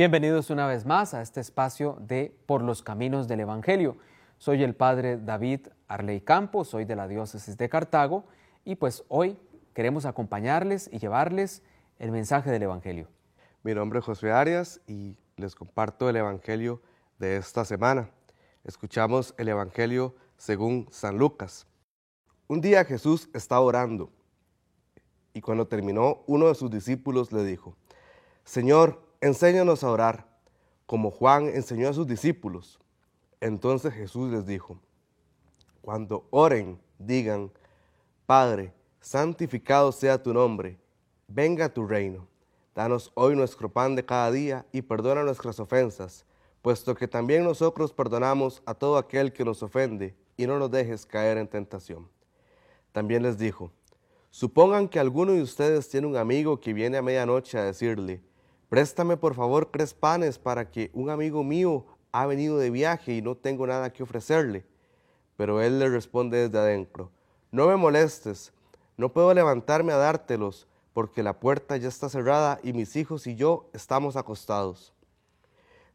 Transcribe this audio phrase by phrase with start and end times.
[0.00, 3.98] Bienvenidos una vez más a este espacio de Por los Caminos del Evangelio.
[4.38, 8.24] Soy el Padre David Arley Campos, soy de la Diócesis de Cartago
[8.64, 9.38] y pues hoy
[9.74, 11.62] queremos acompañarles y llevarles
[11.98, 13.08] el mensaje del Evangelio.
[13.62, 16.80] Mi nombre es José Arias y les comparto el Evangelio
[17.18, 18.08] de esta semana.
[18.64, 21.66] Escuchamos el Evangelio según San Lucas.
[22.48, 24.10] Un día Jesús estaba orando
[25.34, 27.76] y cuando terminó uno de sus discípulos le dijo,
[28.44, 30.26] Señor, enséñanos a orar,
[30.86, 32.78] como Juan enseñó a sus discípulos.
[33.40, 34.78] Entonces Jesús les dijo,
[35.82, 37.50] cuando oren, digan,
[38.26, 40.78] Padre, santificado sea tu nombre,
[41.26, 42.26] venga tu reino.
[42.74, 46.24] Danos hoy nuestro pan de cada día y perdona nuestras ofensas,
[46.62, 51.04] puesto que también nosotros perdonamos a todo aquel que nos ofende, y no nos dejes
[51.04, 52.08] caer en tentación.
[52.92, 53.70] También les dijo,
[54.30, 58.22] supongan que alguno de ustedes tiene un amigo que viene a medianoche a decirle,
[58.70, 63.20] Préstame por favor tres panes para que un amigo mío ha venido de viaje y
[63.20, 64.64] no tengo nada que ofrecerle.
[65.36, 67.10] Pero él le responde desde adentro,
[67.50, 68.52] no me molestes,
[68.96, 73.34] no puedo levantarme a dártelos porque la puerta ya está cerrada y mis hijos y
[73.34, 74.94] yo estamos acostados.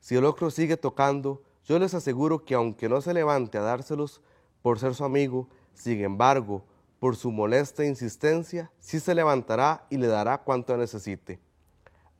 [0.00, 4.20] Si el otro sigue tocando, yo les aseguro que aunque no se levante a dárselos
[4.62, 6.64] por ser su amigo, sin embargo,
[6.98, 11.43] por su molesta insistencia, sí se levantará y le dará cuanto necesite.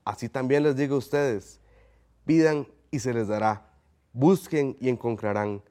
[0.05, 1.61] Así también les digo a ustedes,
[2.25, 3.71] pidan y se les dará,
[4.13, 5.63] busquen y encontrarán,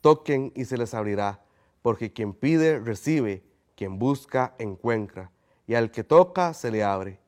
[0.00, 1.42] toquen y se les abrirá,
[1.82, 3.42] porque quien pide recibe,
[3.76, 5.30] quien busca encuentra,
[5.66, 7.20] y al que toca se le abre.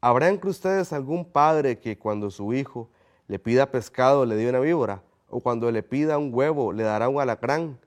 [0.00, 2.90] ¿Habrá entre ustedes algún padre que cuando su hijo
[3.26, 7.08] le pida pescado le dé una víbora, o cuando le pida un huevo le dará
[7.08, 7.78] un alacrán?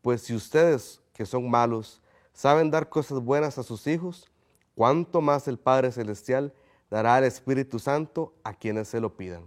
[0.00, 2.00] Pues si ustedes, que son malos,
[2.32, 4.30] saben dar cosas buenas a sus hijos,
[4.74, 6.52] ¿cuánto más el Padre Celestial
[6.94, 9.42] dará el Espíritu Santo a quienes se lo pidan.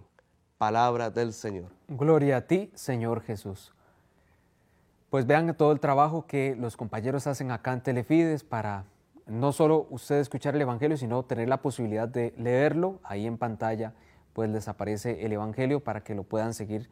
[0.57, 1.71] Palabra del Señor.
[1.87, 3.73] Gloria a ti, Señor Jesús.
[5.09, 8.83] Pues vean todo el trabajo que los compañeros hacen acá en Telefides para
[9.27, 12.99] no solo ustedes escuchar el Evangelio, sino tener la posibilidad de leerlo.
[13.01, 13.93] Ahí en pantalla
[14.33, 16.89] pues les aparece el Evangelio para que lo puedan seguir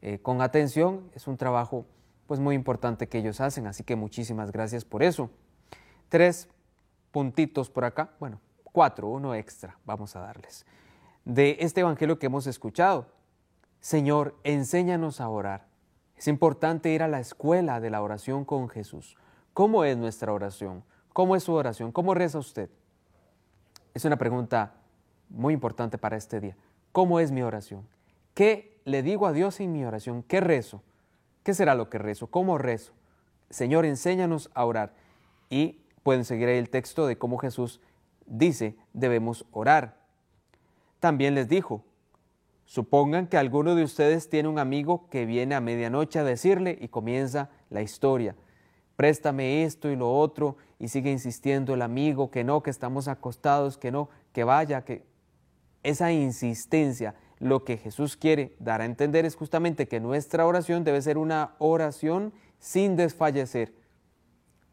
[0.00, 1.10] eh, con atención.
[1.14, 1.84] Es un trabajo
[2.26, 5.28] pues muy importante que ellos hacen, así que muchísimas gracias por eso.
[6.08, 6.48] Tres
[7.10, 8.12] puntitos por acá.
[8.18, 8.40] Bueno,
[8.72, 10.66] cuatro, uno extra, vamos a darles,
[11.24, 13.06] de este Evangelio que hemos escuchado.
[13.80, 15.66] Señor, enséñanos a orar.
[16.16, 19.16] Es importante ir a la escuela de la oración con Jesús.
[19.54, 20.84] ¿Cómo es nuestra oración?
[21.12, 21.92] ¿Cómo es su oración?
[21.92, 22.70] ¿Cómo reza usted?
[23.94, 24.74] Es una pregunta
[25.28, 26.56] muy importante para este día.
[26.92, 27.86] ¿Cómo es mi oración?
[28.34, 30.22] ¿Qué le digo a Dios en mi oración?
[30.22, 30.82] ¿Qué rezo?
[31.42, 32.26] ¿Qué será lo que rezo?
[32.26, 32.92] ¿Cómo rezo?
[33.48, 34.92] Señor, enséñanos a orar.
[35.48, 37.80] Y pueden seguir ahí el texto de cómo Jesús
[38.30, 39.98] dice, debemos orar.
[41.00, 41.84] También les dijo,
[42.64, 46.88] supongan que alguno de ustedes tiene un amigo que viene a medianoche a decirle y
[46.88, 48.36] comienza la historia.
[48.96, 53.76] Préstame esto y lo otro y sigue insistiendo el amigo que no, que estamos acostados,
[53.76, 55.04] que no, que vaya, que
[55.82, 61.00] esa insistencia, lo que Jesús quiere dar a entender es justamente que nuestra oración debe
[61.00, 63.72] ser una oración sin desfallecer,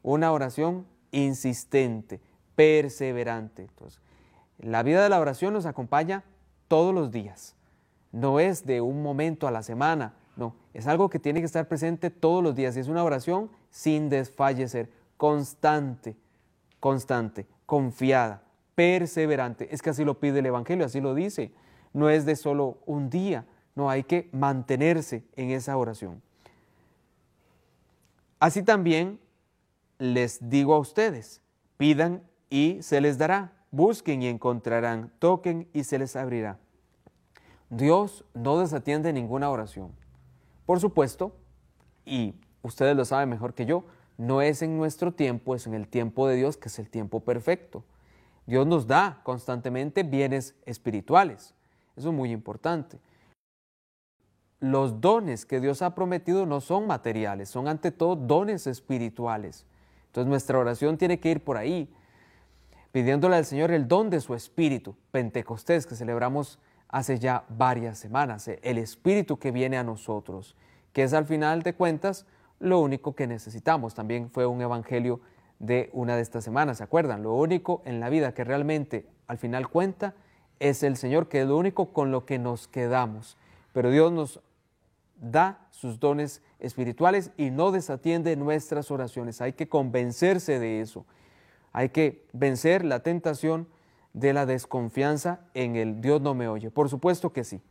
[0.03, 2.19] una oración insistente,
[2.57, 3.61] perseverante.
[3.61, 4.01] Entonces,
[4.57, 6.23] la vida de la oración nos acompaña
[6.67, 7.55] todos los días.
[8.11, 11.67] No es de un momento a la semana, no, es algo que tiene que estar
[11.67, 12.75] presente todos los días.
[12.75, 16.15] Es una oración sin desfallecer, constante,
[16.79, 18.41] constante, confiada,
[18.75, 19.67] perseverante.
[19.71, 21.51] Es que así lo pide el Evangelio, así lo dice.
[21.93, 23.45] No es de solo un día,
[23.75, 26.21] no, hay que mantenerse en esa oración.
[28.39, 29.19] Así también
[29.99, 31.41] les digo a ustedes,
[31.77, 33.53] pidan y se les dará.
[33.71, 36.57] Busquen y encontrarán, toquen y se les abrirá.
[37.69, 39.91] Dios no desatiende ninguna oración.
[40.65, 41.35] Por supuesto,
[42.05, 43.83] y ustedes lo saben mejor que yo,
[44.17, 47.19] no es en nuestro tiempo, es en el tiempo de Dios, que es el tiempo
[47.19, 47.83] perfecto.
[48.45, 51.53] Dios nos da constantemente bienes espirituales.
[51.95, 52.99] Eso es muy importante.
[54.59, 59.65] Los dones que Dios ha prometido no son materiales, son ante todo dones espirituales.
[60.07, 61.93] Entonces nuestra oración tiene que ir por ahí
[62.91, 68.47] pidiéndole al Señor el don de su Espíritu, Pentecostés, que celebramos hace ya varias semanas,
[68.47, 70.55] eh, el Espíritu que viene a nosotros,
[70.93, 72.25] que es al final de cuentas
[72.59, 73.93] lo único que necesitamos.
[73.93, 75.19] También fue un evangelio
[75.59, 77.23] de una de estas semanas, ¿se acuerdan?
[77.23, 80.13] Lo único en la vida que realmente al final cuenta
[80.59, 83.37] es el Señor, que es lo único con lo que nos quedamos.
[83.73, 84.41] Pero Dios nos
[85.19, 89.41] da sus dones espirituales y no desatiende nuestras oraciones.
[89.41, 91.05] Hay que convencerse de eso.
[91.73, 93.67] Hay que vencer la tentación
[94.13, 96.71] de la desconfianza en el Dios no me oye.
[96.71, 97.61] Por supuesto que sí.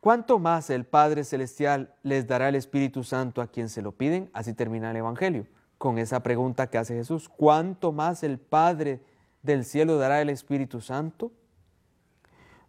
[0.00, 4.30] ¿Cuánto más el Padre Celestial les dará el Espíritu Santo a quien se lo piden?
[4.32, 5.46] Así termina el Evangelio,
[5.78, 7.28] con esa pregunta que hace Jesús.
[7.28, 9.00] ¿Cuánto más el Padre
[9.42, 11.30] del cielo dará el Espíritu Santo?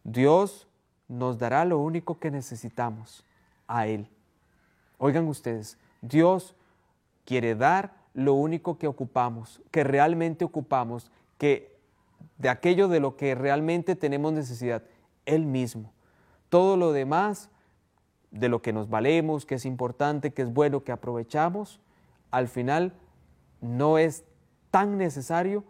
[0.04, 0.68] Dios
[1.08, 3.26] nos dará lo único que necesitamos,
[3.68, 4.08] a Él.
[4.98, 6.56] Oigan ustedes, Dios
[7.26, 11.78] quiere dar lo único que ocupamos, que realmente ocupamos, que
[12.38, 14.84] de aquello de lo que realmente tenemos necesidad,
[15.26, 15.94] Él mismo.
[16.50, 17.50] Todo lo demás,
[18.32, 21.80] de lo que nos valemos, que es importante, que es bueno, que aprovechamos,
[22.32, 22.94] al final
[23.62, 24.26] no es
[24.72, 25.64] tan necesario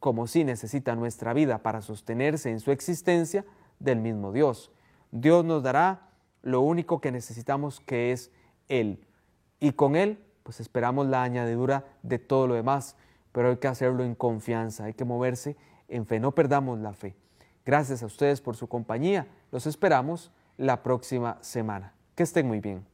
[0.00, 3.44] como si necesita nuestra vida para sostenerse en su existencia
[3.78, 4.70] del mismo Dios.
[5.10, 6.08] Dios nos dará
[6.42, 8.30] lo único que necesitamos, que es
[8.68, 9.04] Él.
[9.60, 12.94] Y con Él, pues esperamos la añadidura de todo lo demás,
[13.32, 15.56] pero hay que hacerlo en confianza, hay que moverse
[15.88, 17.16] en fe, no perdamos la fe.
[17.64, 21.94] Gracias a ustedes por su compañía, los esperamos la próxima semana.
[22.14, 22.86] Que estén muy bien.